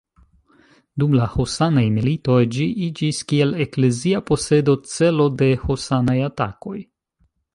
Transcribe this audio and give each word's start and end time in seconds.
Dum 1.01 1.11
la 1.17 1.25
husanaj 1.33 1.83
militoj 1.97 2.37
ĝi 2.55 2.65
iĝis 2.87 3.19
kiel 3.33 3.53
eklezia 3.67 4.23
posedo 4.31 4.77
celo 4.95 5.29
de 5.43 5.51
husanaj 5.67 6.19
atakoj. 6.31 6.77